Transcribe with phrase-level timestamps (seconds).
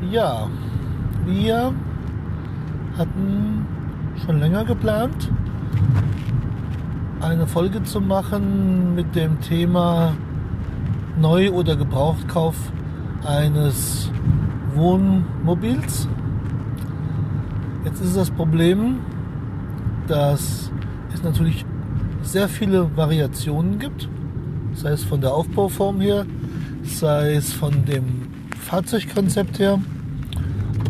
[0.00, 0.48] Ja,
[1.26, 1.74] wir
[2.96, 3.66] hatten
[4.24, 5.28] schon länger geplant,
[7.20, 10.14] eine Folge zu machen mit dem Thema
[11.20, 12.54] Neu- oder Gebrauchtkauf
[13.26, 14.10] eines
[14.74, 16.08] Wohnmobils.
[17.84, 19.00] Jetzt ist das Problem,
[20.06, 20.70] dass
[21.12, 21.66] es natürlich
[22.22, 24.08] sehr viele Variationen gibt,
[24.74, 26.24] sei es von der Aufbauform her,
[26.84, 28.37] sei es von dem
[28.68, 29.78] Fahrzeugkonzept her.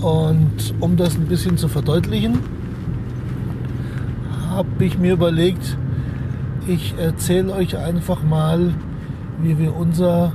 [0.03, 2.41] Und um das ein bisschen zu verdeutlichen,
[4.51, 5.77] habe ich mir überlegt,
[6.67, 8.75] ich erzähle euch einfach mal,
[9.41, 10.33] wie wir unser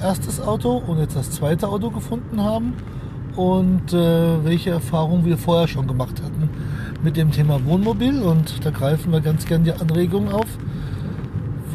[0.00, 2.72] erstes Auto und jetzt das zweite Auto gefunden haben
[3.36, 6.48] und äh, welche Erfahrungen wir vorher schon gemacht hatten
[7.02, 8.22] mit dem Thema Wohnmobil.
[8.22, 10.46] Und da greifen wir ganz gern die Anregungen auf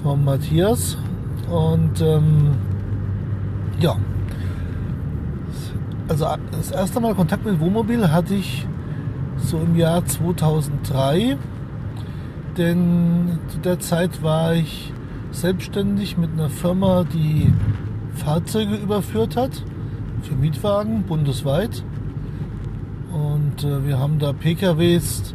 [0.02, 0.98] von Matthias.
[1.52, 2.55] Und ähm,
[3.80, 3.96] ja,
[6.12, 8.68] also das erste Mal Kontakt mit Wohnmobil hatte ich
[9.38, 11.38] so im Jahr 2003,
[12.58, 14.91] denn zu der Zeit war ich
[15.32, 17.54] selbstständig mit einer Firma, die
[18.13, 19.63] Fahrzeuge überführt hat
[20.24, 21.82] für Mietwagen bundesweit.
[23.13, 25.34] Und äh, wir haben da PKWs,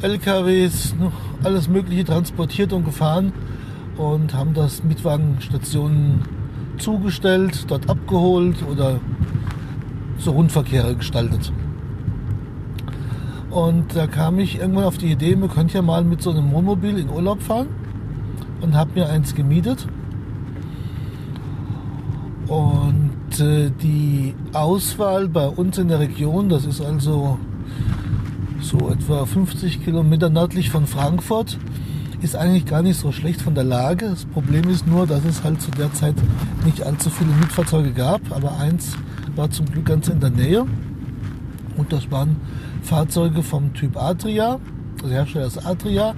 [0.00, 0.94] LKWs,
[1.44, 3.34] alles Mögliche transportiert und gefahren
[3.98, 6.22] und haben das Mietwagenstationen
[6.78, 9.00] zugestellt, dort abgeholt oder
[10.18, 11.52] so Rundverkehre gestaltet.
[13.50, 16.52] Und da kam ich irgendwann auf die Idee, man könnte ja mal mit so einem
[16.52, 17.68] Wohnmobil in Urlaub fahren
[18.60, 19.86] und habe mir eins gemietet.
[22.48, 27.38] Und äh, die Auswahl bei uns in der Region, das ist also
[28.60, 31.58] so etwa 50 Kilometer nördlich von Frankfurt,
[32.22, 34.10] ist eigentlich gar nicht so schlecht von der Lage.
[34.10, 36.14] Das Problem ist nur, dass es halt zu der Zeit
[36.64, 38.96] nicht allzu viele Mietfahrzeuge gab, aber eins
[39.36, 40.66] war zum Glück ganz in der Nähe.
[41.76, 42.36] Und das waren
[42.82, 44.58] Fahrzeuge vom Typ Adria,
[45.02, 46.14] also Hersteller ist Adria,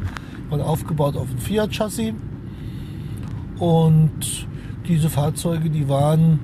[0.50, 2.14] waren aufgebaut auf dem Fiat-Chassis.
[3.58, 4.46] Und
[4.86, 6.38] diese Fahrzeuge, die waren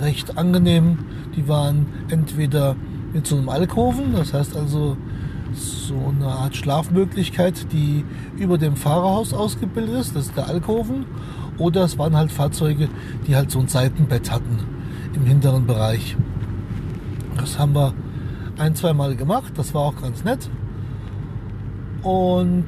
[0.00, 0.98] recht angenehm.
[1.36, 2.76] Die waren entweder
[3.12, 4.96] mit so einem Alkoven, das heißt also
[5.52, 8.04] so eine Art Schlafmöglichkeit, die
[8.36, 11.06] über dem Fahrerhaus ausgebildet ist, das ist der Alkoven.
[11.58, 12.88] Oder es waren halt Fahrzeuge,
[13.26, 14.73] die halt so ein Seitenbett hatten
[15.14, 16.16] im hinteren Bereich.
[17.36, 17.92] Das haben wir
[18.58, 20.48] ein, zwei Mal gemacht, das war auch ganz nett.
[22.02, 22.66] Und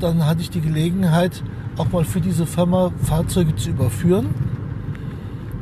[0.00, 1.42] dann hatte ich die Gelegenheit,
[1.76, 4.28] auch mal für diese Firma Fahrzeuge zu überführen.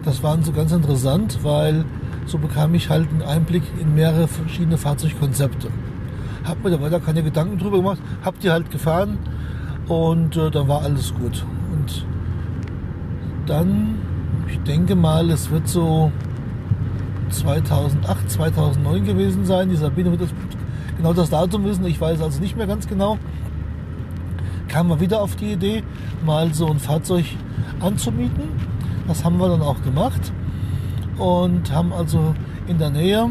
[0.04, 1.84] Das war so ganz interessant, weil
[2.26, 5.68] so bekam ich halt einen Einblick in mehrere verschiedene Fahrzeugkonzepte.
[6.44, 9.18] Hab mir da weiter keine Gedanken drüber gemacht, hab die halt gefahren
[9.88, 11.44] und äh, dann war alles gut.
[11.72, 12.04] Und
[13.46, 13.98] dann,
[14.52, 16.12] ich denke mal, es wird so
[17.30, 19.70] 2008, 2009 gewesen sein.
[19.70, 20.30] Die Sabine wird das,
[20.96, 23.18] genau das Datum wissen, ich weiß also nicht mehr ganz genau.
[24.68, 25.82] Kam wir wieder auf die Idee,
[26.24, 27.24] mal so ein Fahrzeug
[27.80, 28.44] anzumieten.
[29.08, 30.32] Das haben wir dann auch gemacht
[31.18, 32.34] und haben also
[32.66, 33.30] in der Nähe,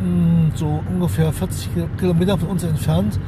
[0.00, 3.18] hm, so ungefähr 40 Kilometer von uns entfernt,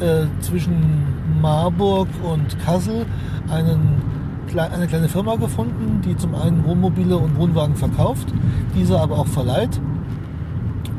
[0.00, 1.04] äh, zwischen
[1.40, 3.06] Marburg und Kassel
[3.50, 4.09] einen,
[4.58, 8.28] eine kleine Firma gefunden, die zum einen Wohnmobile und Wohnwagen verkauft,
[8.74, 9.80] diese aber auch verleiht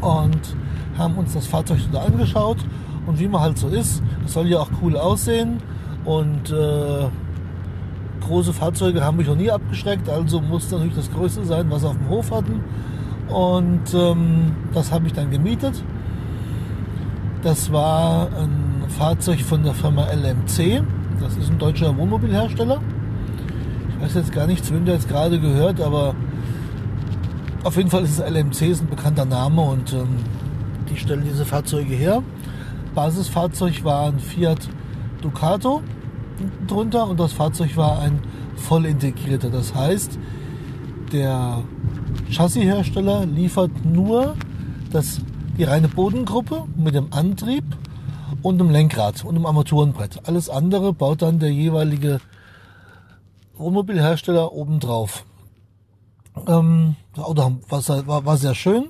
[0.02, 0.56] und
[0.98, 2.58] haben uns das Fahrzeug da angeschaut
[3.08, 5.58] und wie man halt so ist, das soll ja auch cool aussehen
[6.06, 7.08] und äh,
[8.22, 11.90] große Fahrzeuge haben mich noch nie abgeschreckt, also muss natürlich das Größte sein, was wir
[11.90, 12.64] auf dem Hof hatten.
[13.28, 15.84] Und ähm, das habe ich dann gemietet.
[17.44, 20.84] Das war ein Fahrzeug von der Firma LMC.
[21.20, 22.82] Das ist ein deutscher Wohnmobilhersteller.
[24.02, 26.16] Ich weiß jetzt gar nicht, zu wem der jetzt gerade gehört, aber
[27.64, 30.08] auf jeden Fall ist es LMC, ist ein bekannter Name und ähm,
[30.90, 32.24] die stellen diese Fahrzeuge her.
[32.96, 34.68] Basisfahrzeug war ein Fiat
[35.22, 35.84] Ducato
[36.66, 38.20] drunter und das Fahrzeug war ein
[38.56, 39.52] voll integrierter.
[39.52, 40.18] Das heißt,
[41.12, 41.60] der
[42.32, 44.34] Chassishersteller liefert nur
[44.92, 45.22] das,
[45.60, 47.66] die reine Bodengruppe mit dem Antrieb
[48.42, 50.28] und dem Lenkrad und dem Armaturenbrett.
[50.28, 52.20] Alles andere baut dann der jeweilige
[53.62, 55.26] Wohnmobilhersteller obendrauf.
[56.48, 58.90] Ähm, das Auto war, war, war sehr schön,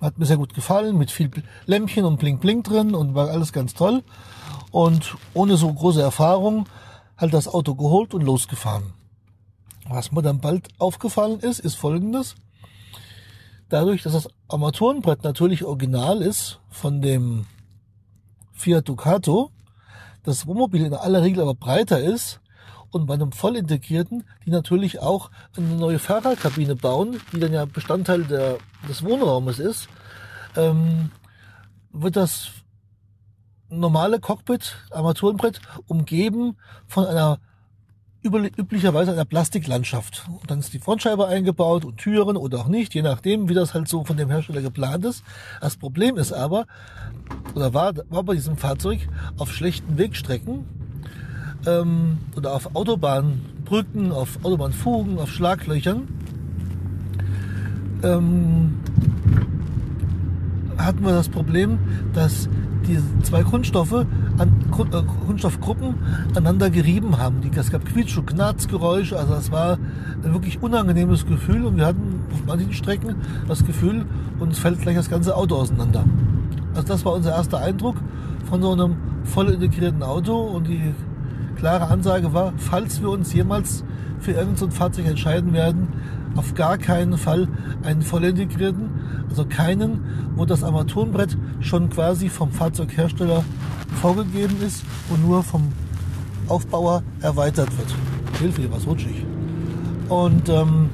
[0.00, 1.30] hat mir sehr gut gefallen, mit viel
[1.66, 4.02] Lämpchen und Blink Blink drin und war alles ganz toll.
[4.70, 6.66] Und ohne so große Erfahrung
[7.16, 8.92] halt das Auto geholt und losgefahren.
[9.88, 12.34] Was mir dann bald aufgefallen ist, ist folgendes.
[13.68, 17.46] Dadurch, dass das Armaturenbrett natürlich original ist von dem
[18.52, 19.50] Fiat Ducato,
[20.22, 22.40] das Wohnmobil in aller Regel aber breiter ist
[22.90, 27.64] Und bei einem voll integrierten, die natürlich auch eine neue Fahrerkabine bauen, die dann ja
[27.64, 29.88] Bestandteil der, des Wohnraumes ist,
[30.56, 31.10] ähm,
[31.92, 32.50] wird das
[33.68, 36.56] normale Cockpit, Armaturenbrett, umgeben
[36.86, 37.38] von einer
[38.22, 40.26] üblicherweise einer Plastiklandschaft.
[40.28, 43.72] Und dann ist die Frontscheibe eingebaut und Türen oder auch nicht, je nachdem, wie das
[43.72, 45.22] halt so von dem Hersteller geplant ist.
[45.60, 46.66] Das Problem ist aber,
[47.54, 49.08] oder war, war bei diesem Fahrzeug
[49.38, 50.85] auf schlechten Wegstrecken
[51.66, 56.02] ähm, oder auf Autobahnbrücken, auf Autobahnfugen, auf Schlaglöchern,
[58.02, 58.74] ähm,
[60.78, 61.78] hatten wir das Problem,
[62.12, 62.48] dass
[62.86, 64.06] die zwei Kunststoffe,
[64.38, 64.50] an,
[64.92, 65.94] äh, Kunststoffgruppen
[66.30, 67.40] aneinander gerieben haben.
[67.40, 69.78] Die, es gab Quietsch- und Knarzgeräusche, also das war
[70.22, 73.16] ein wirklich unangenehmes Gefühl und wir hatten auf manchen Strecken
[73.48, 74.04] das Gefühl,
[74.38, 76.04] uns fällt gleich das ganze Auto auseinander.
[76.74, 77.96] Also das war unser erster Eindruck
[78.48, 80.94] von so einem voll integrierten Auto und die
[81.56, 83.84] klare Ansage war, falls wir uns jemals
[84.20, 85.88] für irgendein so Fahrzeug entscheiden werden,
[86.36, 87.48] auf gar keinen Fall
[87.82, 88.90] einen voll integrierten,
[89.28, 90.04] also keinen,
[90.36, 93.42] wo das Armaturenbrett schon quasi vom Fahrzeughersteller
[94.00, 95.72] vorgegeben ist und nur vom
[96.48, 97.88] Aufbauer erweitert wird.
[98.38, 99.24] Hilfe, hier was rutschig.
[100.08, 100.90] Und ähm,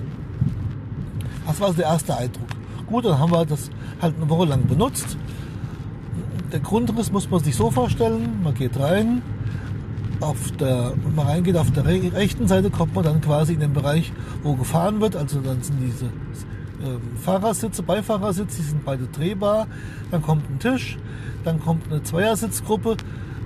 [1.46, 2.48] das war der erste Eindruck.
[2.86, 3.70] Gut, dann haben wir das
[4.00, 5.16] halt eine Woche lang benutzt.
[6.52, 9.22] Der Grundriss muss man sich so vorstellen, man geht rein,
[10.22, 13.72] auf der, wenn man reingeht, auf der rechten Seite kommt man dann quasi in den
[13.72, 15.16] Bereich, wo gefahren wird.
[15.16, 19.66] Also dann sind diese äh, Fahrersitze, Beifahrersitze, die sind beide drehbar.
[20.10, 20.98] Dann kommt ein Tisch,
[21.44, 22.96] dann kommt eine Zweiersitzgruppe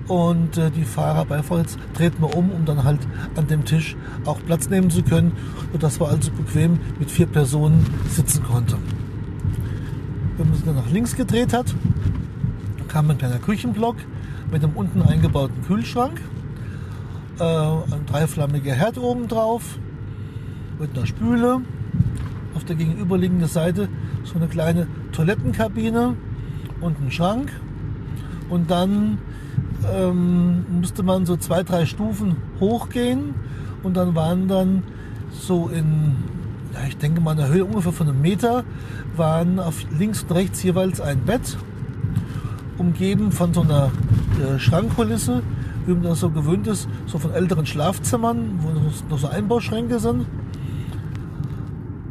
[0.09, 3.01] und äh, die Fahrer, Beifahrersitz dreht man um, um dann halt
[3.37, 5.33] an dem Tisch auch Platz nehmen zu können,
[5.73, 8.77] sodass man also bequem mit vier Personen sitzen konnte.
[10.37, 11.75] Wenn man sich dann nach links gedreht hat,
[12.89, 13.97] kam ein kleiner Küchenblock
[14.51, 16.21] mit einem unten eingebauten Kühlschrank
[17.39, 19.79] äh, ein dreiflammiger Herd oben drauf
[20.79, 21.61] mit einer Spüle.
[22.55, 23.89] Auf der gegenüberliegenden Seite
[24.25, 26.17] so eine kleine Toilettenkabine
[26.81, 27.53] und ein Schrank.
[28.49, 29.19] Und dann
[29.93, 33.35] ähm, musste man so zwei, drei Stufen hochgehen
[33.83, 34.83] und dann waren dann
[35.33, 36.17] so in,
[36.73, 38.65] ja, ich denke mal in der Höhe ungefähr von einem Meter,
[39.17, 41.57] waren auf links und rechts jeweils ein Bett,
[42.79, 43.91] umgeben von so einer
[44.41, 45.43] äh, Schrankkulisse
[45.87, 50.27] wie man das so gewöhnt ist, so von älteren Schlafzimmern, wo noch so Einbauschränke sind.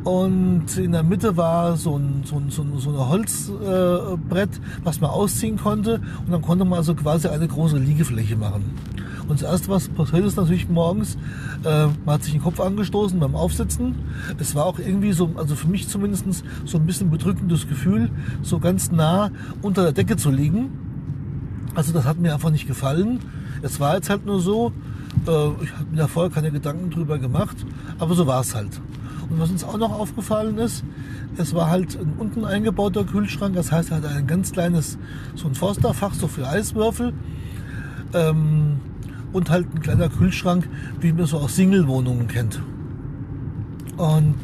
[0.04, 4.60] Und in der Mitte war so ein, so ein, so ein, so ein Holzbrett, äh,
[4.83, 6.00] was man ausziehen konnte.
[6.25, 8.75] Und dann konnte man also quasi eine große Liegefläche machen.
[9.27, 11.18] Und das erste, was passiert ist natürlich morgens,
[11.63, 13.95] äh, man hat sich den Kopf angestoßen beim Aufsitzen.
[14.38, 18.12] Es war auch irgendwie so, also für mich zumindest so ein bisschen bedrückendes Gefühl,
[18.44, 19.31] so ganz nah
[19.63, 20.69] unter der Decke zu liegen.
[21.74, 23.22] Also das hat mir einfach nicht gefallen.
[23.65, 24.71] Es war jetzt halt nur so,
[25.25, 27.57] äh, ich habe mir da vorher keine Gedanken drüber gemacht,
[27.97, 28.79] aber so war es halt.
[29.27, 30.83] Und was uns auch noch aufgefallen ist,
[31.35, 35.00] es war halt ein unten eingebauter Kühlschrank, das heißt, er hat ein ganz kleines,
[35.33, 37.13] so ein Forsterfach, so für Eiswürfel.
[38.13, 38.79] Ähm,
[39.33, 40.69] und halt ein kleiner Kühlschrank,
[41.01, 42.62] wie man so aus Single-Wohnungen kennt.
[43.97, 44.35] Und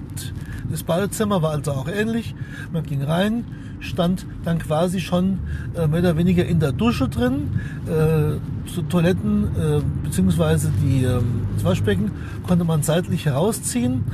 [0.71, 2.33] das Badezimmer war also auch ähnlich.
[2.73, 3.45] Man ging rein,
[3.81, 5.39] stand dann quasi schon
[5.75, 7.49] äh, mehr oder weniger in der Dusche drin.
[7.85, 10.67] Äh, zu Toiletten äh, bzw.
[10.81, 11.19] die äh,
[11.55, 12.11] das Waschbecken
[12.47, 14.05] konnte man seitlich herausziehen,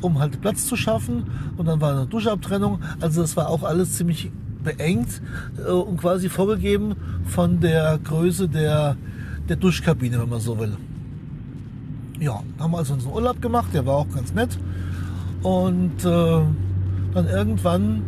[0.00, 1.24] um halt Platz zu schaffen.
[1.56, 2.80] Und dann war eine Duschabtrennung.
[3.00, 4.30] Also das war auch alles ziemlich
[4.62, 5.20] beengt
[5.58, 8.96] äh, und quasi vorgegeben von der Größe der,
[9.48, 10.76] der Duschkabine, wenn man so will.
[12.20, 14.58] Ja, haben wir also unseren Urlaub gemacht, der war auch ganz nett.
[15.42, 16.40] Und äh,
[17.12, 18.02] dann irgendwann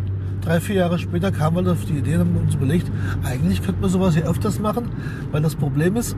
[0.46, 2.90] drei, vier Jahre später kamen wir auf die Idee und haben uns überlegt,
[3.24, 4.90] eigentlich könnte man sowas hier öfters machen,
[5.32, 6.16] weil das Problem ist,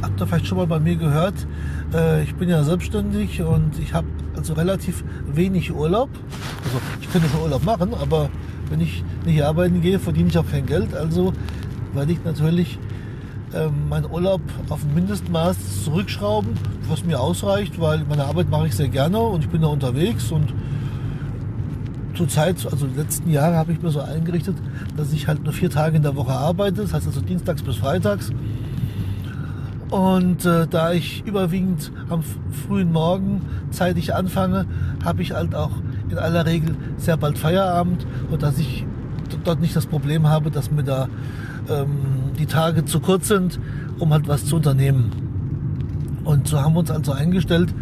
[0.00, 1.34] habt ihr vielleicht schon mal bei mir gehört,
[1.92, 6.08] äh, ich bin ja selbstständig und ich habe also relativ wenig Urlaub.
[6.64, 8.30] Also ich könnte schon Urlaub machen, aber
[8.70, 10.94] wenn ich nicht arbeiten gehe, verdiene ich auch kein Geld.
[10.94, 11.34] Also
[11.92, 12.78] werde ich natürlich
[13.52, 14.40] äh, meinen Urlaub
[14.70, 16.54] auf ein Mindestmaß zurückschrauben,
[16.88, 20.32] was mir ausreicht, weil meine Arbeit mache ich sehr gerne und ich bin da unterwegs
[20.32, 20.54] und
[22.18, 24.56] zurzeit, also die letzten Jahre, habe ich mir so eingerichtet,
[24.96, 26.82] dass ich halt nur vier Tage in der Woche arbeite.
[26.82, 28.30] Das heißt also dienstags bis freitags.
[29.90, 32.22] Und äh, da ich überwiegend am
[32.66, 34.66] frühen Morgen zeitig anfange,
[35.02, 35.70] habe ich halt auch
[36.10, 38.84] in aller Regel sehr bald Feierabend und dass ich
[39.44, 41.08] dort nicht das Problem habe, dass mir da
[41.70, 41.88] ähm,
[42.38, 43.60] die Tage zu kurz sind,
[43.98, 45.28] um halt was zu unternehmen.
[46.24, 47.72] Und so haben wir uns also eingestellt,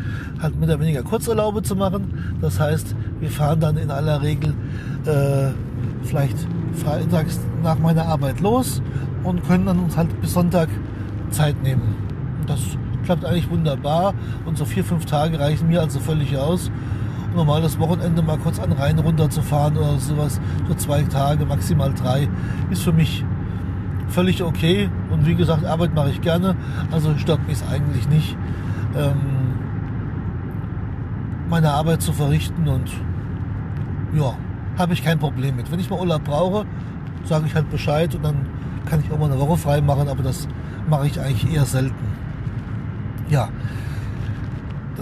[0.41, 2.37] halt mehr oder weniger Kurzurlaube zu machen.
[2.41, 4.55] Das heißt, wir fahren dann in aller Regel
[5.07, 5.53] äh,
[6.03, 6.37] vielleicht
[6.75, 8.83] freitags nach meiner Arbeit los
[9.25, 10.69] und können dann uns halt bis Sonntag
[11.31, 11.97] Zeit nehmen.
[12.47, 12.61] Das
[13.05, 16.71] klappt eigentlich wunderbar und so vier, fünf Tage reichen mir also völlig aus.
[17.35, 21.45] Normal das Wochenende mal kurz an Rhein runter zu fahren oder sowas, so zwei Tage,
[21.45, 22.29] maximal drei,
[22.71, 23.25] ist für mich
[24.09, 24.89] völlig okay.
[25.11, 26.57] Und wie gesagt, Arbeit mache ich gerne,
[26.91, 28.37] also stört mich es eigentlich nicht,
[28.97, 29.46] ähm,
[31.49, 32.91] meine Arbeit zu verrichten und
[34.15, 34.35] ja,
[34.79, 35.71] habe ich kein Problem mit.
[35.71, 36.67] Wenn ich mal Urlaub brauche,
[37.25, 38.47] sage ich halt Bescheid und dann
[38.87, 40.49] kann ich auch mal eine Woche frei machen, aber das
[40.89, 41.95] mache ich eigentlich eher selten.
[43.29, 43.49] Ja,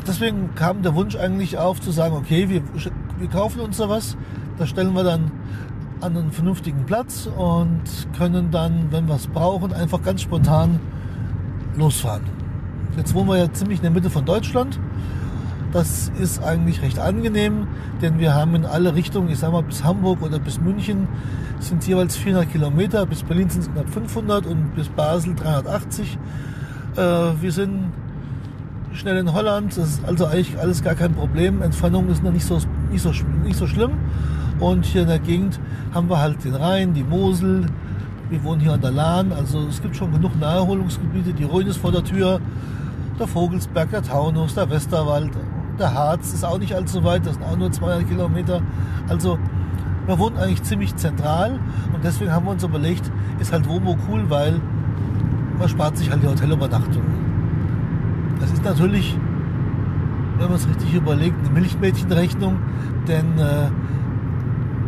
[0.07, 2.63] deswegen kam der Wunsch eigentlich auf zu sagen, okay, wir,
[3.19, 4.17] wir kaufen uns da was,
[4.59, 5.31] das stellen wir dann
[6.01, 7.83] an einen vernünftigen Platz und
[8.17, 10.81] können dann, wenn wir es brauchen, einfach ganz spontan
[11.77, 12.23] losfahren.
[12.97, 14.79] Jetzt wohnen wir ja ziemlich in der Mitte von Deutschland.
[15.75, 17.67] Das ist eigentlich recht angenehm,
[18.01, 21.09] denn wir haben in alle Richtungen, ich sag mal bis Hamburg oder bis München
[21.59, 26.17] sind jeweils 400 Kilometer, bis Berlin sind es knapp 500 und bis Basel 380.
[26.95, 27.01] Äh,
[27.41, 27.93] wir sind
[28.93, 31.61] schnell in Holland, das ist also eigentlich alles gar kein Problem.
[31.61, 32.61] Entfernung ist noch nicht so,
[32.93, 33.11] nicht so,
[33.43, 33.95] nicht so schlimm.
[34.61, 35.59] Und hier in der Gegend
[35.93, 37.67] haben wir halt den Rhein, die Mosel.
[38.31, 41.33] Wir wohnen hier an der Lahn, also es gibt schon genug Naherholungsgebiete.
[41.33, 42.41] Die Rhön ist vor der Tür,
[43.19, 45.33] der Vogelsberg, der Taunus, der Westerwald,
[45.79, 48.63] der Harz ist auch nicht allzu weit, das sind auch nur 200 Kilometer.
[49.09, 49.39] Also
[50.07, 51.59] wir wohnen eigentlich ziemlich zentral
[51.93, 54.61] und deswegen haben wir uns überlegt, ist halt Womo cool, weil
[55.59, 57.03] man spart sich halt die Hotelübernachtung.
[58.41, 59.17] Das ist natürlich,
[60.39, 62.59] wenn man es richtig überlegt, eine Milchmädchenrechnung,
[63.09, 63.71] denn äh,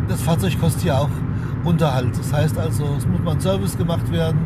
[0.09, 1.11] das Fahrzeug kostet ja auch
[1.64, 2.16] Unterhalt.
[2.16, 4.38] Das heißt also, es muss mal ein Service gemacht werden,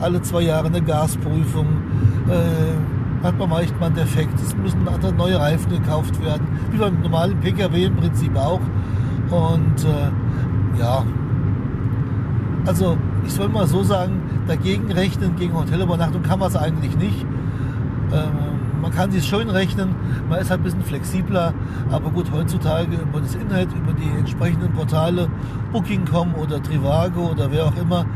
[0.00, 1.66] alle zwei Jahre eine Gasprüfung,
[2.28, 2.77] äh,
[3.22, 7.84] hat man manchmal einen Defekt, es müssen neue Reifen gekauft werden, wie beim normalen Pkw
[7.84, 8.60] im Prinzip auch.
[9.30, 11.04] Und äh, ja,
[12.66, 17.26] also ich soll mal so sagen, dagegen rechnen, gegen Hotelübernachtung kann man es eigentlich nicht.
[18.12, 19.94] Ähm, man kann sich schön rechnen,
[20.28, 21.52] man ist halt ein bisschen flexibler,
[21.90, 25.28] aber gut, heutzutage über das Internet, über die entsprechenden Portale,
[25.72, 28.06] Booking.com oder Trivago oder wer auch immer,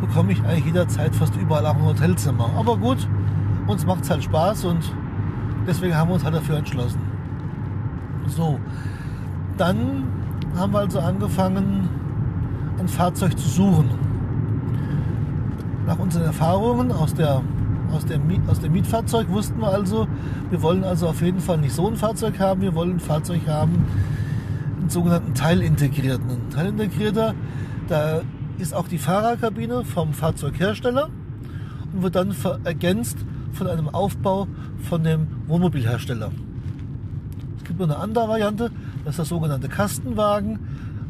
[0.00, 2.50] bekomme ich eigentlich jederzeit fast überall auch ein Hotelzimmer.
[2.58, 3.06] Aber gut,
[3.66, 4.92] uns macht es halt Spaß und
[5.66, 7.00] deswegen haben wir uns halt dafür entschlossen.
[8.26, 8.58] So,
[9.56, 10.04] dann
[10.56, 11.88] haben wir also angefangen,
[12.78, 13.90] ein Fahrzeug zu suchen.
[15.86, 17.42] Nach unseren Erfahrungen aus der
[17.92, 20.08] aus, der aus dem Mietfahrzeug wussten wir also,
[20.50, 23.42] wir wollen also auf jeden Fall nicht so ein Fahrzeug haben, wir wollen ein Fahrzeug
[23.46, 23.84] haben,
[24.80, 26.28] einen sogenannten Teilintegrierten.
[26.28, 27.34] Ein Teilintegrierter,
[27.88, 28.22] da
[28.58, 31.08] ist auch die Fahrerkabine vom Fahrzeughersteller
[31.92, 33.18] und wird dann ergänzt
[33.54, 34.46] von einem Aufbau
[34.88, 36.30] von dem Wohnmobilhersteller.
[37.56, 38.70] Es gibt noch eine andere Variante,
[39.04, 40.58] das ist der sogenannte Kastenwagen.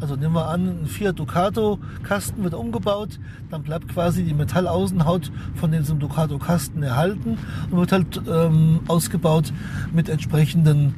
[0.00, 3.18] Also nehmen wir an, ein Fiat Ducato Kasten wird umgebaut,
[3.50, 7.38] dann bleibt quasi die Metallaußenhaut von diesem Ducato Kasten erhalten
[7.70, 9.52] und wird halt ähm, ausgebaut
[9.92, 10.94] mit entsprechenden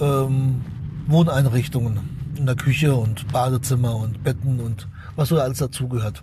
[0.00, 0.62] ähm,
[1.06, 1.98] Wohneinrichtungen
[2.36, 6.22] in der Küche und Badezimmer und Betten und was so alles dazugehört.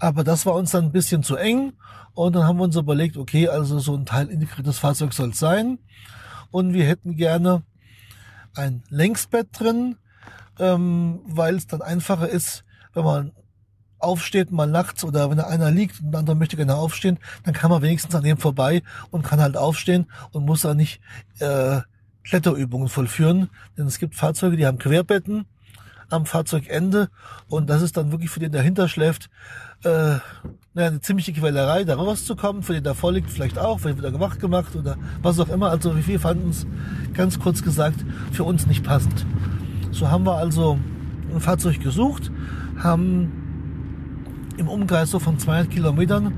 [0.00, 1.74] Aber das war uns dann ein bisschen zu eng.
[2.14, 5.78] Und dann haben wir uns überlegt, okay, also so ein teilintegriertes Fahrzeug soll es sein.
[6.50, 7.62] Und wir hätten gerne
[8.56, 9.96] ein Längsbett drin,
[10.58, 12.64] ähm, weil es dann einfacher ist,
[12.94, 13.32] wenn man
[13.98, 17.70] aufsteht, mal nachts oder wenn einer liegt und der andere möchte gerne aufstehen, dann kann
[17.70, 21.00] man wenigstens an dem vorbei und kann halt aufstehen und muss dann nicht
[21.38, 21.80] äh,
[22.24, 23.50] Kletterübungen vollführen.
[23.76, 25.44] Denn es gibt Fahrzeuge, die haben Querbetten
[26.10, 27.08] am Fahrzeugende
[27.48, 29.30] und das ist dann wirklich für den, der dahinter schläft,
[29.84, 30.18] äh,
[30.72, 32.62] naja, eine ziemliche Quälerei, da rauszukommen.
[32.62, 35.70] Für den der vorliegt vielleicht auch, vielleicht wird er wach gemacht oder was auch immer.
[35.70, 36.66] Also wir fanden es
[37.14, 39.26] ganz kurz gesagt für uns nicht passend.
[39.90, 40.78] So haben wir also
[41.34, 42.30] ein Fahrzeug gesucht,
[42.78, 43.32] haben
[44.58, 46.32] im Umkreis so von 200 Kilometern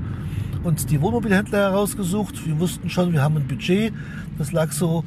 [0.63, 2.47] uns die Wohnmobilhändler herausgesucht.
[2.47, 3.93] Wir wussten schon, wir haben ein Budget,
[4.37, 5.03] das lag so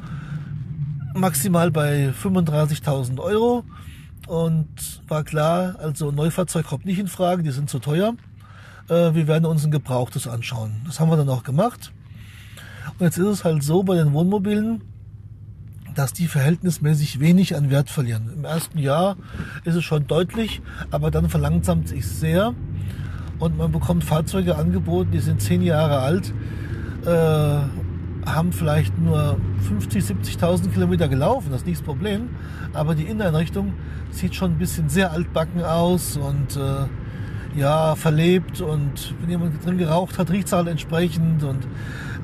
[1.13, 3.63] maximal bei 35.000 Euro
[4.27, 8.13] und war klar, also ein Neufahrzeug kommt nicht in Frage, die sind zu teuer.
[8.89, 10.81] Äh, wir werden uns ein Gebrauchtes anschauen.
[10.85, 11.91] Das haben wir dann auch gemacht.
[12.99, 14.81] Und jetzt ist es halt so bei den Wohnmobilen,
[15.95, 18.31] dass die verhältnismäßig wenig an Wert verlieren.
[18.33, 19.17] Im ersten Jahr
[19.63, 22.53] ist es schon deutlich, aber dann verlangsamt sich sehr
[23.39, 26.33] und man bekommt Fahrzeuge angeboten, die sind zehn Jahre alt,
[27.05, 27.86] äh,
[28.33, 32.29] haben vielleicht nur 50, 70.000 Kilometer gelaufen, das ist nicht das Problem,
[32.73, 33.73] aber die Inneneinrichtung
[34.11, 39.77] sieht schon ein bisschen sehr altbacken aus und äh, ja, verlebt und wenn jemand drin
[39.77, 41.67] geraucht hat, riecht es halt entsprechend und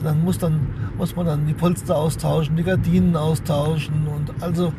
[0.03, 0.59] dann muss, dann
[0.97, 4.73] muss man dann die Polster austauschen, die Gardinen austauschen und also,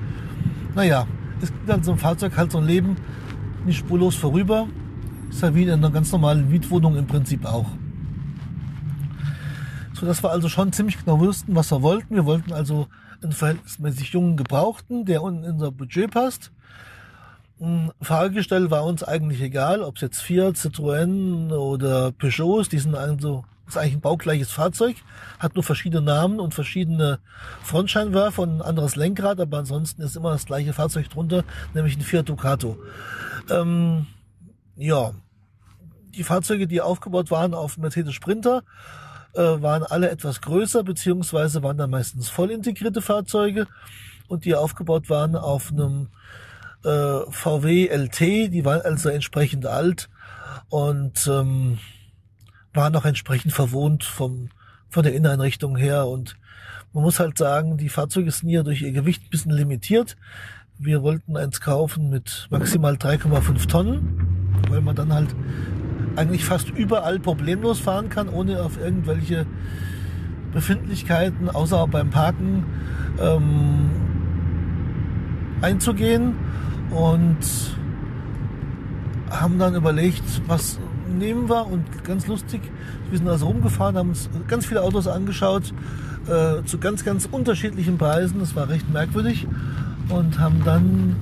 [0.75, 1.07] naja,
[1.40, 2.97] es gibt an so einem Fahrzeug halt so ein Leben
[3.64, 4.66] nicht spurlos vorüber.
[5.31, 7.66] Ist ja wie in einer ganz normalen Mietwohnung im Prinzip auch.
[9.95, 12.15] So dass wir also schon ziemlich genau wussten, was wir wollten.
[12.15, 12.89] Wir wollten also
[13.23, 16.51] einen verhältnismäßig jungen Gebrauchten, der in unser Budget passt.
[18.01, 22.73] Fahrgestell war uns eigentlich egal, ob es jetzt Fiat, Citroën oder Peugeot ist.
[22.73, 24.97] Die sind also, ist eigentlich ein baugleiches Fahrzeug,
[25.39, 27.21] hat nur verschiedene Namen und verschiedene
[27.63, 32.03] Frontscheinwerfer und ein anderes Lenkrad, aber ansonsten ist immer das gleiche Fahrzeug drunter, nämlich ein
[32.03, 32.77] Fiat Ducato.
[33.49, 34.07] Ähm,
[34.77, 35.13] ja,
[36.15, 38.63] die Fahrzeuge, die aufgebaut waren auf Mercedes Sprinter,
[39.35, 43.67] äh, waren alle etwas größer, beziehungsweise waren dann meistens voll integrierte Fahrzeuge
[44.29, 46.09] und die aufgebaut waren auf einem
[46.85, 50.09] äh, VW LT, die waren also entsprechend alt
[50.69, 51.79] und ähm,
[52.73, 54.50] waren auch entsprechend verwohnt vom,
[54.88, 56.37] von der Inneneinrichtung her und
[56.93, 60.17] man muss halt sagen, die Fahrzeuge sind hier durch ihr Gewicht ein bisschen limitiert.
[60.79, 65.35] Wir wollten eins kaufen mit maximal 3,5 Tonnen, weil man dann halt
[66.16, 69.47] eigentlich fast überall problemlos fahren kann, ohne auf irgendwelche
[70.52, 72.64] Befindlichkeiten, außer beim Parken,
[73.21, 73.90] ähm,
[75.61, 76.35] einzugehen
[76.90, 77.38] und
[79.30, 80.78] haben dann überlegt, was
[81.18, 82.61] nehmen wir und ganz lustig,
[83.11, 85.73] wir sind also rumgefahren, haben uns ganz viele Autos angeschaut
[86.26, 89.47] äh, zu ganz, ganz unterschiedlichen Preisen, das war recht merkwürdig
[90.09, 91.16] und haben dann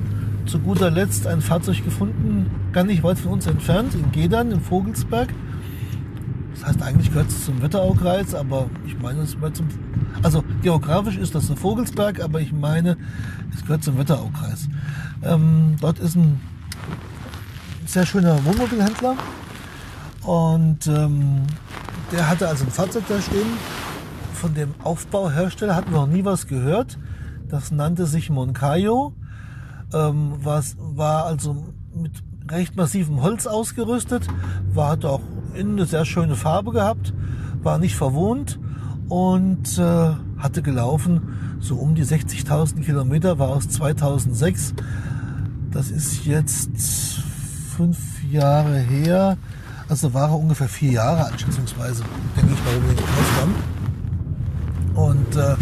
[0.47, 4.61] zu guter Letzt ein Fahrzeug gefunden, gar nicht weit von uns entfernt, in Gedern, im
[4.61, 5.29] Vogelsberg.
[6.55, 9.69] Das heißt, eigentlich gehört es zum Wetteraukreis, aber ich meine, es gehört zum,
[10.23, 12.97] also geografisch ist das der Vogelsberg, aber ich meine,
[13.55, 14.69] es gehört zum Wetteraukreis.
[15.23, 16.41] Ähm, dort ist ein
[17.87, 19.17] sehr schöner Wohnmobilhändler
[20.23, 21.43] und ähm,
[22.13, 23.47] der hatte also ein Fahrzeug da stehen.
[24.35, 26.99] Von dem Aufbauhersteller hatten wir noch nie was gehört.
[27.49, 29.15] Das nannte sich Moncayo
[29.93, 32.13] ähm, war also mit
[32.51, 34.27] recht massivem Holz ausgerüstet,
[34.73, 35.21] war, hat auch
[35.55, 37.13] innen eine sehr schöne Farbe gehabt,
[37.63, 38.59] war nicht verwohnt
[39.09, 44.75] und äh, hatte gelaufen so um die 60.000 Kilometer, war aus 2006.
[45.71, 46.71] Das ist jetzt
[47.77, 47.99] fünf
[48.31, 49.39] Jahre her,
[49.89, 52.03] also war er ungefähr vier Jahre anschätzungsweise,
[52.37, 53.55] denke ich mal, wo wir ihn gekauft haben.
[54.95, 55.57] Und äh,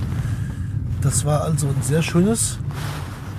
[1.02, 2.58] das war also ein sehr schönes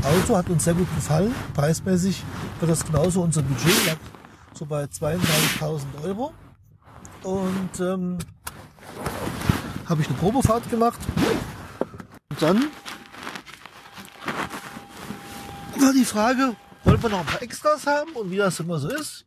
[0.04, 1.34] Auto hat uns sehr gut gefallen.
[1.54, 2.24] Preismäßig
[2.60, 3.98] war das genauso unser Budget, lag
[4.54, 6.34] so bei 32.000 Euro.
[7.24, 8.18] Und ähm,
[9.88, 11.00] habe ich eine Probefahrt gemacht.
[12.30, 12.66] Und dann
[15.80, 18.90] war die Frage, wollen wir noch ein paar Extras haben und wie das immer so
[18.90, 19.26] ist.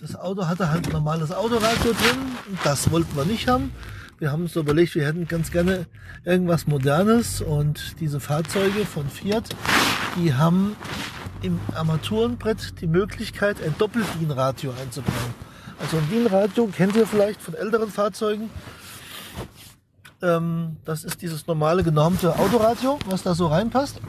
[0.00, 3.72] Das Auto hatte halt ein normales Autoradio drin das wollten wir nicht haben.
[4.18, 5.86] Wir haben uns überlegt, wir hätten ganz gerne
[6.24, 9.54] irgendwas Modernes und diese Fahrzeuge von Fiat,
[10.16, 10.74] die haben
[11.42, 15.34] im Armaturenbrett die Möglichkeit, ein Doppel-DIN-Radio einzubauen.
[15.78, 18.50] Also ein DIN-Radio kennt ihr vielleicht von älteren Fahrzeugen.
[20.20, 24.00] Ähm, das ist dieses normale genormte Autoradio, was da so reinpasst.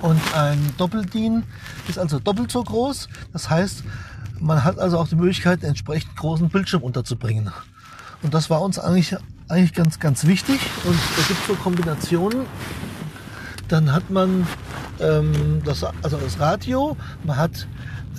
[0.00, 1.44] Und ein Doppel-DIN
[1.86, 3.08] ist also doppelt so groß.
[3.34, 3.84] Das heißt,
[4.40, 7.52] man hat also auch die Möglichkeit, einen entsprechend großen Bildschirm unterzubringen.
[8.22, 9.16] Und das war uns eigentlich,
[9.48, 10.60] eigentlich ganz, ganz wichtig.
[10.84, 12.46] Und es gibt so Kombinationen.
[13.68, 14.46] Dann hat man
[15.00, 17.66] ähm, das, also das Radio, man hat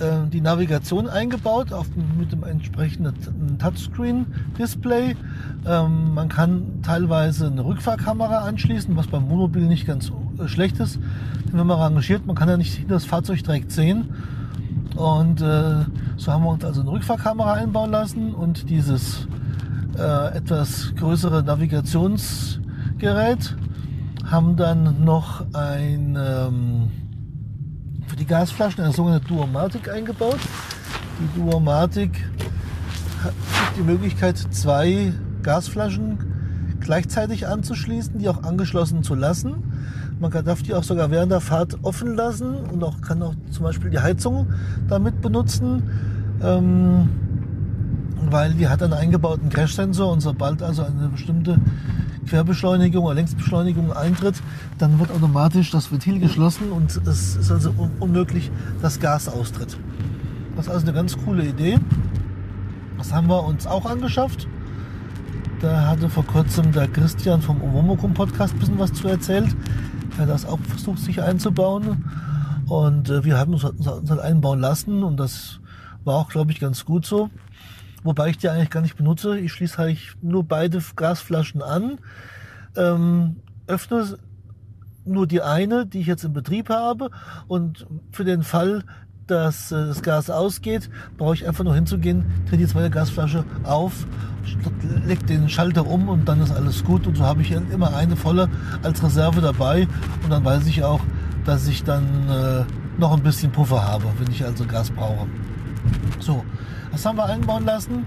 [0.00, 1.86] äh, die Navigation eingebaut auf,
[2.18, 5.16] mit dem entsprechenden Touchscreen-Display.
[5.66, 10.96] Ähm, man kann teilweise eine Rückfahrkamera anschließen, was beim Wohnmobil nicht ganz äh, schlecht ist.
[11.46, 14.12] Denn wenn man rangiert, man kann ja nicht das Fahrzeug direkt sehen.
[14.96, 15.84] Und äh,
[16.16, 19.26] so haben wir uns also eine Rückfahrkamera einbauen lassen und dieses
[19.98, 23.56] äh, etwas größere Navigationsgerät,
[24.24, 26.90] haben dann noch ein ähm,
[28.06, 30.38] für die Gasflaschen eine sogenannte Duomatik eingebaut.
[31.20, 32.10] Die Duomatik
[33.22, 33.32] hat
[33.76, 36.18] die Möglichkeit, zwei Gasflaschen
[36.80, 39.54] gleichzeitig anzuschließen, die auch angeschlossen zu lassen.
[40.20, 43.64] Man darf die auch sogar während der Fahrt offen lassen und auch, kann auch zum
[43.64, 44.48] Beispiel die Heizung
[44.88, 45.82] damit benutzen.
[46.42, 47.08] Ähm,
[48.20, 51.58] weil die hat einen eingebauten Crash-Sensor und sobald also eine bestimmte
[52.26, 54.36] Querbeschleunigung oder Längsbeschleunigung eintritt,
[54.78, 58.50] dann wird automatisch das Ventil geschlossen und es ist also unmöglich,
[58.82, 59.76] dass Gas austritt.
[60.56, 61.78] Das ist also eine ganz coole Idee.
[62.98, 64.48] Das haben wir uns auch angeschafft.
[65.60, 69.54] Da hatte vor kurzem der Christian vom Omomokum Podcast ein bisschen was zu erzählt.
[70.16, 72.04] Er hat das auch versucht, sich einzubauen.
[72.66, 75.60] Und äh, wir haben uns, uns halt einbauen lassen und das
[76.04, 77.30] war auch, glaube ich, ganz gut so.
[78.04, 79.38] Wobei ich die eigentlich gar nicht benutze.
[79.38, 81.98] Ich schließe halt nur beide Gasflaschen an,
[82.76, 83.36] ähm,
[83.66, 84.18] öffne
[85.06, 87.10] nur die eine, die ich jetzt in Betrieb habe
[87.48, 88.84] und für den Fall,
[89.26, 94.06] dass äh, das Gas ausgeht, brauche ich einfach nur hinzugehen, drehe die zweite Gasflasche auf,
[95.06, 97.06] leg den Schalter um und dann ist alles gut.
[97.06, 98.48] Und so habe ich immer eine volle
[98.82, 99.88] als Reserve dabei
[100.22, 101.00] und dann weiß ich auch,
[101.44, 102.64] dass ich dann äh,
[102.98, 105.26] noch ein bisschen Puffer habe, wenn ich also Gas brauche.
[106.20, 106.44] So,
[106.94, 108.04] das haben wir einbauen lassen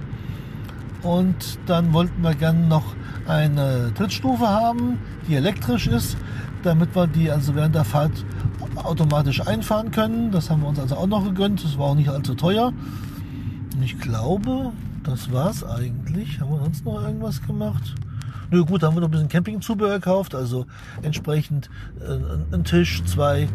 [1.03, 2.95] und dann wollten wir gerne noch
[3.27, 4.97] eine Trittstufe haben,
[5.27, 6.15] die elektrisch ist,
[6.63, 8.23] damit wir die also während der Fahrt
[8.75, 10.31] automatisch einfahren können.
[10.31, 11.63] Das haben wir uns also auch noch gegönnt.
[11.65, 12.71] Das war auch nicht allzu teuer.
[13.75, 14.71] Und ich glaube,
[15.03, 16.39] das war es eigentlich.
[16.39, 17.93] Haben wir sonst noch irgendwas gemacht?
[18.51, 20.65] Nö, gut, haben wir noch ein bisschen Campingzubehör gekauft, also
[21.01, 21.69] entsprechend
[21.99, 23.49] äh, ein Tisch, zwei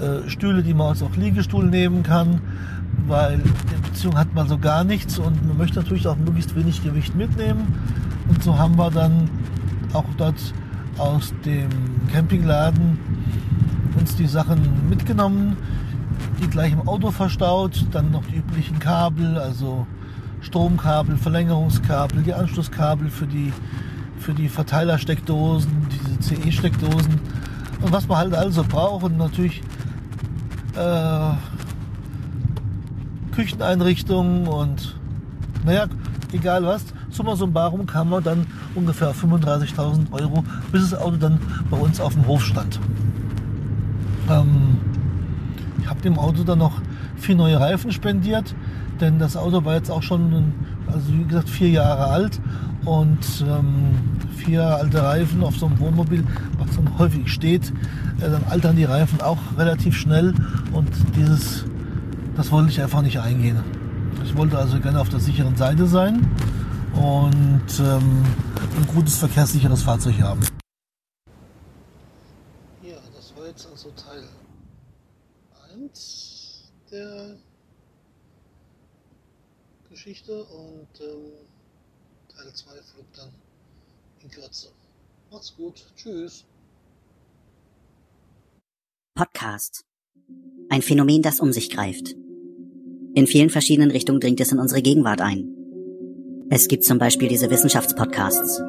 [0.00, 2.40] äh, Stühle, die man auch Liegestuhl nehmen kann,
[3.06, 6.82] weil in Beziehung hat man so gar nichts und man möchte natürlich auch möglichst wenig
[6.82, 7.74] Gewicht mitnehmen.
[8.28, 9.30] Und so haben wir dann
[9.92, 10.52] auch dort
[10.98, 11.68] aus dem
[12.12, 12.98] Campingladen
[13.98, 15.56] uns die Sachen mitgenommen,
[16.40, 19.86] die gleich im Auto verstaut, dann noch die üblichen Kabel, also
[20.40, 23.52] Stromkabel, Verlängerungskabel, die Anschlusskabel für die,
[24.18, 27.20] für die Verteilersteckdosen, diese CE-Steckdosen
[27.80, 29.62] und was man halt also braucht und natürlich
[30.76, 31.30] äh,
[33.36, 34.96] Kücheneinrichtungen und
[35.64, 35.86] naja,
[36.32, 41.38] egal was, summa summarum kam man dann ungefähr 35.000 Euro, bis das Auto dann
[41.70, 42.80] bei uns auf dem Hof stand.
[44.30, 44.78] Ähm,
[45.80, 46.80] ich habe dem Auto dann noch
[47.16, 48.54] vier neue Reifen spendiert,
[49.00, 50.54] denn das Auto war jetzt auch schon,
[50.86, 52.40] also wie gesagt, vier Jahre alt
[52.86, 53.94] und ähm,
[54.36, 56.24] vier alte Reifen auf so einem Wohnmobil,
[56.58, 57.70] was dann häufig steht,
[58.20, 60.34] äh, dann altern die Reifen auch relativ schnell
[60.72, 61.66] und dieses,
[62.36, 63.62] das wollte ich einfach nicht eingehen.
[64.24, 66.20] Ich wollte also gerne auf der sicheren Seite sein
[66.94, 68.24] und ähm,
[68.76, 70.40] ein gutes verkehrssicheres Fahrzeug haben.
[72.82, 74.24] Ja, das war jetzt also Teil
[75.72, 77.36] 1 der
[79.88, 81.32] Geschichte und ähm,
[82.28, 83.30] Teil 2 folgt dann
[84.22, 84.68] in Kürze.
[85.30, 85.86] Macht's gut.
[85.96, 86.44] Tschüss.
[89.14, 89.84] Podcast.
[90.68, 92.14] Ein Phänomen, das um sich greift.
[93.16, 95.48] In vielen verschiedenen Richtungen dringt es in unsere Gegenwart ein.
[96.50, 98.60] Es gibt zum Beispiel diese Wissenschaftspodcasts.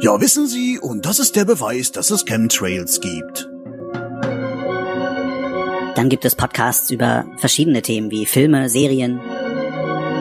[0.00, 3.50] Ja, wissen Sie, und das ist der Beweis, dass es Chemtrails gibt.
[5.94, 9.20] Dann gibt es Podcasts über verschiedene Themen wie Filme, Serien.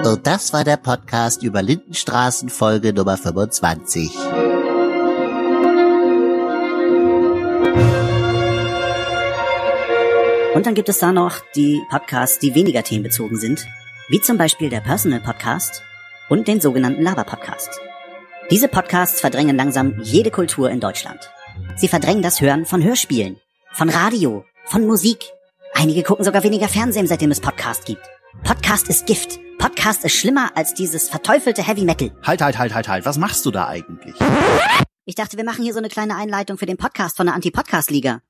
[0.04, 4.12] Und das war der Podcast über Lindenstraßen Folge Nummer 25.
[10.62, 13.66] Und dann gibt es da noch die Podcasts, die weniger themenbezogen sind,
[14.10, 15.82] wie zum Beispiel der Personal Podcast
[16.30, 17.82] und den sogenannten Lava Podcast.
[18.52, 21.32] Diese Podcasts verdrängen langsam jede Kultur in Deutschland.
[21.78, 23.38] Sie verdrängen das Hören von Hörspielen,
[23.72, 25.32] von Radio, von Musik.
[25.74, 28.08] Einige gucken sogar weniger Fernsehen, seitdem es Podcast gibt.
[28.44, 29.40] Podcast ist Gift.
[29.58, 32.12] Podcast ist schlimmer als dieses verteufelte Heavy Metal.
[32.22, 33.06] Halt, halt, halt, halt, halt.
[33.08, 34.14] Was machst du da eigentlich?
[35.06, 38.22] Ich dachte, wir machen hier so eine kleine Einleitung für den Podcast von der Anti-Podcast-Liga.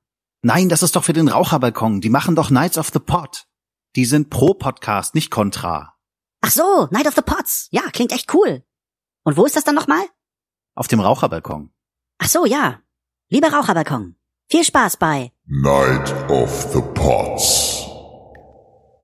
[0.44, 2.00] Nein, das ist doch für den Raucherbalkon.
[2.00, 3.46] Die machen doch Knights of the Pod.
[3.94, 5.94] Die sind pro Podcast, nicht kontra.
[6.40, 7.68] Ach so, Night of the Pots.
[7.70, 8.64] Ja, klingt echt cool.
[9.22, 10.04] Und wo ist das dann nochmal?
[10.74, 11.72] Auf dem Raucherbalkon.
[12.18, 12.80] Ach so, ja.
[13.28, 14.16] Lieber Raucherbalkon.
[14.50, 17.71] Viel Spaß bei Night of the Pots.